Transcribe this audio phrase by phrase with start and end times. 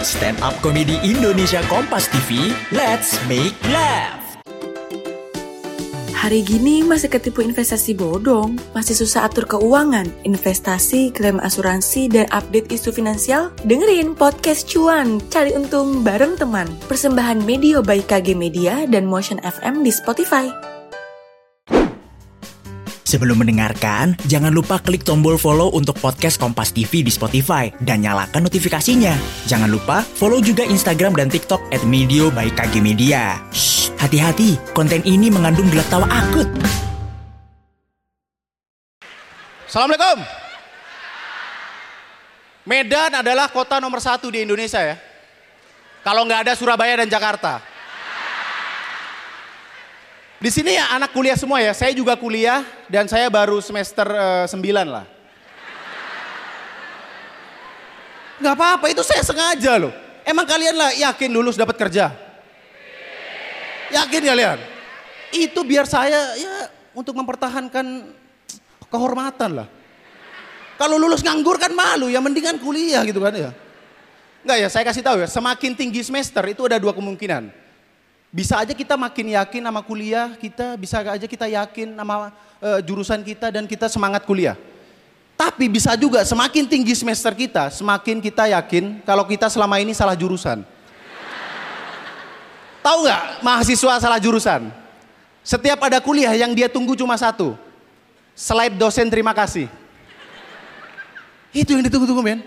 [0.00, 4.16] Stand up komedi Indonesia Kompas TV, let's make laugh.
[6.16, 12.72] Hari gini masih ketipu investasi bodong, masih susah atur keuangan, investasi, klaim asuransi, dan update
[12.72, 13.52] isu finansial?
[13.68, 16.68] Dengerin podcast cuan, cari untung bareng teman.
[16.88, 20.48] Persembahan Media by KG Media dan Motion FM di Spotify.
[23.10, 28.46] Sebelum mendengarkan, jangan lupa klik tombol follow untuk podcast Kompas TV di Spotify dan nyalakan
[28.46, 29.18] notifikasinya.
[29.50, 33.42] Jangan lupa follow juga Instagram dan TikTok at Medio by KG Media.
[33.98, 36.46] Hati-hati, konten ini mengandung gelak tawa akut.
[39.66, 40.22] Assalamualaikum.
[42.62, 44.94] Medan adalah kota nomor satu di Indonesia ya.
[46.06, 47.58] Kalau nggak ada Surabaya dan Jakarta.
[50.38, 51.74] Di sini ya anak kuliah semua ya.
[51.74, 55.06] Saya juga kuliah dan saya baru semester eh, 9 lah.
[58.42, 59.94] Nggak apa-apa, itu saya sengaja loh.
[60.26, 62.10] Emang kalian lah yakin lulus dapat kerja?
[63.94, 64.58] Yakin kalian?
[65.30, 68.10] Itu biar saya ya untuk mempertahankan
[68.90, 69.68] kehormatan lah.
[70.80, 73.50] Kalau lulus nganggur kan malu ya mendingan kuliah gitu kan ya.
[74.40, 77.52] Enggak ya, saya kasih tahu ya, semakin tinggi semester itu ada dua kemungkinan.
[78.30, 82.30] Bisa aja kita makin yakin sama kuliah kita, bisa aja kita yakin sama
[82.62, 84.54] eh, jurusan kita dan kita semangat kuliah.
[85.34, 90.14] Tapi bisa juga semakin tinggi semester kita, semakin kita yakin kalau kita selama ini salah
[90.14, 90.62] jurusan.
[92.80, 94.70] Tahu nggak mahasiswa salah jurusan?
[95.42, 97.58] Setiap ada kuliah yang dia tunggu cuma satu.
[98.38, 99.66] Slide dosen terima kasih.
[101.50, 102.40] Itu yang ditunggu-tunggu men.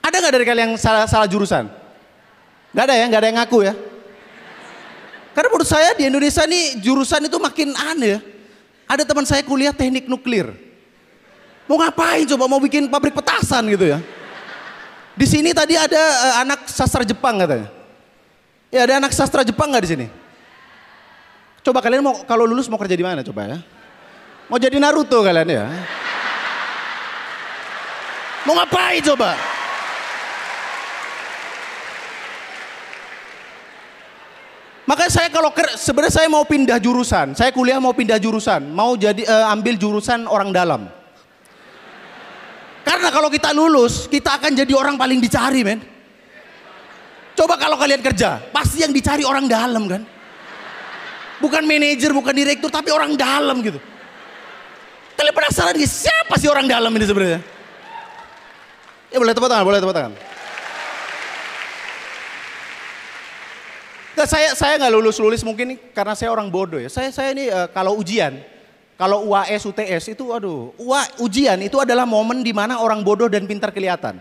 [0.00, 1.68] Ada nggak dari kalian yang salah, salah jurusan?
[2.72, 3.74] Gak ada ya, gak ada yang ngaku ya.
[5.38, 8.20] Karena menurut saya di Indonesia nih jurusan itu makin aneh ya.
[8.90, 10.50] Ada teman saya kuliah teknik nuklir.
[11.70, 14.02] Mau ngapain coba mau bikin pabrik petasan gitu ya.
[15.14, 17.70] Di sini tadi ada eh, anak sastra Jepang katanya.
[18.66, 20.06] Ya ada anak sastra Jepang nggak di sini?
[21.62, 23.58] Coba kalian mau kalau lulus mau kerja di mana coba ya?
[24.50, 25.70] Mau jadi Naruto kalian ya?
[28.42, 29.38] Mau ngapain coba?
[34.88, 39.20] Makanya saya kalau sebenarnya saya mau pindah jurusan, saya kuliah mau pindah jurusan, mau jadi
[39.20, 40.88] eh, ambil jurusan orang dalam.
[42.88, 45.84] Karena kalau kita lulus, kita akan jadi orang paling dicari, men.
[47.36, 50.00] Coba kalau kalian kerja, pasti yang dicari orang dalam kan.
[51.36, 53.76] Bukan manajer, bukan direktur, tapi orang dalam gitu.
[55.20, 57.40] Kalian penasaran siapa sih orang dalam ini sebenarnya?
[59.12, 60.27] Ya boleh tepuk tangan, boleh tepuk tangan.
[64.24, 66.88] Saya saya nggak lulus lulus mungkin karena saya orang bodoh ya.
[66.88, 68.40] Saya saya ini eh, kalau ujian,
[68.98, 73.46] kalau UAS UTS itu aduh, UA, ujian itu adalah momen di mana orang bodoh dan
[73.46, 74.18] pintar kelihatan.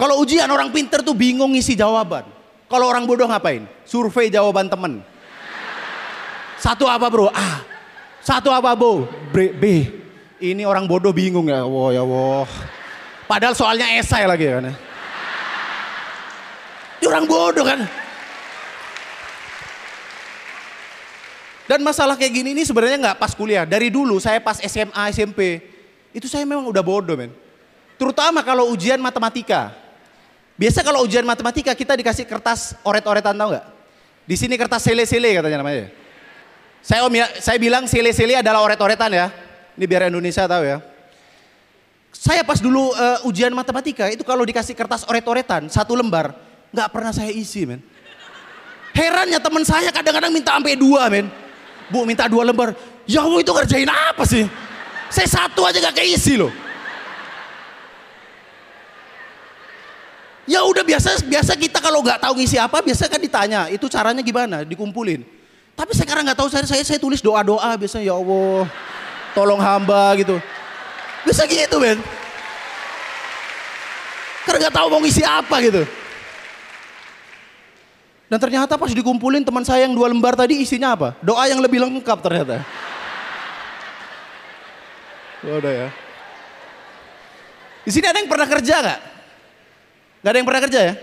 [0.00, 2.24] Kalau ujian orang pintar tuh bingung ngisi jawaban.
[2.70, 3.68] Kalau orang bodoh ngapain?
[3.84, 5.04] Survei jawaban temen.
[6.56, 7.28] Satu apa bro?
[7.28, 7.60] A.
[8.24, 9.04] Satu apa bro?
[9.28, 9.52] B.
[9.52, 9.64] B.
[10.40, 11.68] Ini orang bodoh bingung ya.
[11.68, 12.48] Wah ya wah.
[13.28, 14.72] Padahal soalnya esai lagi kan.
[14.72, 14.74] ya.
[17.00, 17.80] Ini orang bodoh kan.
[21.70, 23.62] Dan masalah kayak gini ini sebenarnya nggak pas kuliah.
[23.62, 25.62] Dari dulu saya pas SMA, SMP,
[26.10, 27.30] itu saya memang udah bodoh men.
[27.94, 29.70] Terutama kalau ujian matematika.
[30.58, 33.66] Biasa kalau ujian matematika kita dikasih kertas oret-oretan tahu nggak?
[34.26, 35.94] Di sini kertas sele-sele katanya namanya.
[36.82, 39.30] Saya om ya, saya bilang sele-sele adalah oret-oretan ya.
[39.78, 40.82] Ini biar Indonesia tahu ya.
[42.10, 46.34] Saya pas dulu eh, ujian matematika itu kalau dikasih kertas oret-oretan satu lembar
[46.74, 47.78] nggak pernah saya isi men.
[48.90, 51.30] Herannya teman saya kadang-kadang minta sampai dua men.
[51.90, 52.72] Bu minta dua lembar.
[53.04, 54.46] Ya Allah itu ngerjain apa sih?
[55.10, 56.54] Saya satu aja gak keisi loh.
[60.50, 64.18] Ya udah biasa biasa kita kalau nggak tahu ngisi apa biasa kan ditanya itu caranya
[64.18, 65.22] gimana dikumpulin.
[65.78, 68.66] Tapi sekarang nggak tahu saya, saya saya tulis doa doa biasanya ya Allah
[69.30, 70.42] tolong hamba gitu.
[71.22, 72.02] Bisa gitu men.
[74.42, 75.86] Karena nggak tahu mau ngisi apa gitu.
[78.30, 81.18] Dan ternyata pas dikumpulin teman saya yang dua lembar tadi isinya apa?
[81.18, 82.62] Doa yang lebih lengkap ternyata.
[85.42, 85.88] Udah ya.
[87.82, 89.00] Di sini ada yang pernah kerja nggak?
[90.22, 90.94] Gak ada yang pernah kerja ya?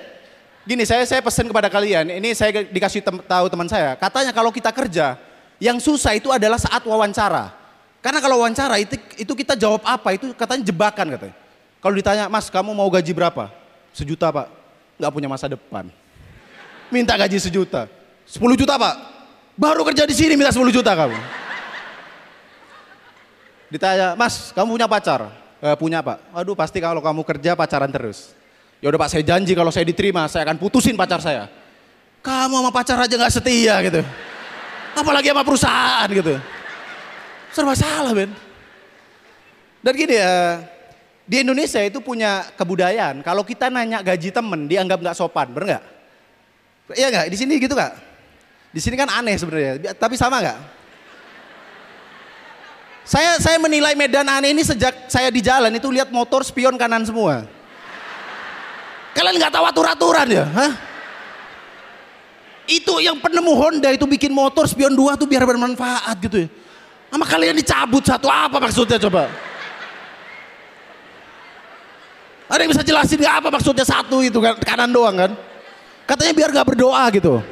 [0.63, 2.15] Gini, saya saya pesan kepada kalian.
[2.15, 3.99] Ini saya dikasih tem tahu teman saya.
[3.99, 5.19] Katanya kalau kita kerja,
[5.59, 7.51] yang susah itu adalah saat wawancara.
[7.99, 11.35] Karena kalau wawancara itu itu kita jawab apa itu katanya jebakan katanya.
[11.83, 13.51] Kalau ditanya, Mas kamu mau gaji berapa?
[13.91, 14.47] Sejuta pak.
[14.95, 15.91] Gak punya masa depan.
[16.87, 17.91] Minta gaji sejuta.
[18.27, 18.95] 10 juta pak.
[19.57, 21.17] Baru kerja di sini minta 10 juta kamu.
[23.67, 25.27] Ditanya, Mas kamu punya pacar?
[25.59, 26.23] "Eh, punya pak.
[26.31, 28.37] Aduh pasti kalau kamu kerja pacaran terus.
[28.77, 31.49] Ya udah Pak, saya janji kalau saya diterima, saya akan putusin pacar saya.
[32.21, 34.05] Kamu sama pacar aja nggak setia gitu.
[34.93, 36.37] Apalagi sama perusahaan gitu.
[37.49, 38.29] Serba salah, Ben.
[39.81, 40.61] Dan gini ya,
[41.25, 43.25] di Indonesia itu punya kebudayaan.
[43.25, 45.83] Kalau kita nanya gaji temen, dianggap nggak sopan, bener nggak?
[46.95, 47.25] Iya nggak?
[47.27, 47.93] Di sini gitu nggak?
[48.71, 50.59] Di sini kan aneh sebenarnya, tapi sama nggak?
[53.07, 57.07] Saya saya menilai Medan aneh ini sejak saya di jalan itu lihat motor spion kanan
[57.07, 57.47] semua.
[59.15, 60.45] Kalian nggak tahu aturan-aturan ya?
[60.45, 60.71] Hah?
[62.67, 66.47] Itu yang penemu Honda itu bikin motor spion dua tuh biar bermanfaat gitu ya.
[67.07, 69.31] Sama kalian dicabut satu apa maksudnya coba?
[72.51, 75.31] Ada yang bisa jelasin nggak apa maksudnya satu itu kan kanan doang kan?
[76.07, 77.43] Katanya biar nggak berdoa gitu.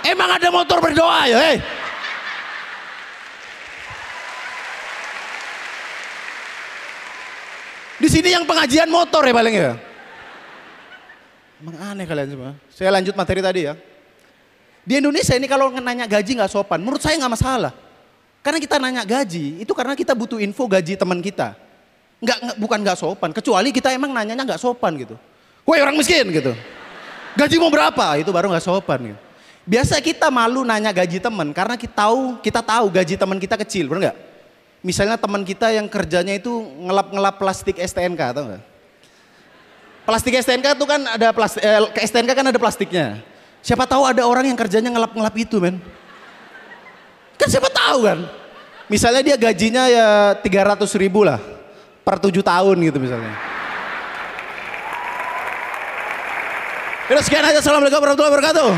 [0.00, 1.36] Emang ada motor berdoa ya?
[1.36, 1.56] Hey.
[8.00, 9.72] Di sini yang pengajian motor ya paling ya.
[11.60, 12.52] Emang aneh kalian semua.
[12.72, 13.76] Saya lanjut materi tadi ya.
[14.84, 17.72] Di Indonesia ini kalau nanya gaji nggak sopan, menurut saya nggak masalah.
[18.44, 21.56] Karena kita nanya gaji, itu karena kita butuh info gaji teman kita.
[22.20, 25.16] Nggak bukan nggak sopan, kecuali kita emang nanyanya nggak sopan gitu.
[25.64, 26.52] Woi orang miskin gitu.
[27.34, 28.06] Gaji mau berapa?
[28.18, 29.20] Itu baru nggak sopan gitu.
[29.64, 33.88] Biasa kita malu nanya gaji teman karena kita tahu kita tahu gaji teman kita kecil,
[33.88, 34.18] benar nggak?
[34.84, 36.52] Misalnya teman kita yang kerjanya itu
[36.84, 38.62] ngelap-ngelap plastik STNK, tahu nggak?
[40.04, 43.06] Plastik STNK itu kan ada plastik, eh, STNK kan ada plastiknya.
[43.64, 45.80] Siapa tahu ada orang yang kerjanya ngelap-ngelap itu, men.
[47.40, 48.20] Kan siapa tahu kan?
[48.92, 51.40] Misalnya dia gajinya ya 300 ribu lah
[52.04, 53.53] per 7 tahun gitu misalnya.
[57.04, 57.60] Yaudah sekian aja.
[57.60, 58.70] Assalamualaikum warahmatullahi wabarakatuh.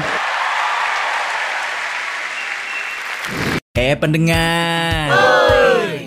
[3.76, 5.14] Eh pendengar,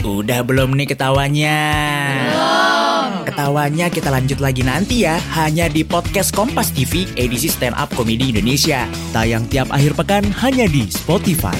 [0.04, 1.60] udah belum nih ketawanya?
[3.24, 8.36] Ketawanya kita lanjut lagi nanti ya, hanya di podcast Kompas TV edisi Stand Up Komedi
[8.36, 8.83] Indonesia.
[9.15, 11.56] Tayang tiap akhir pekan hanya di Spotify.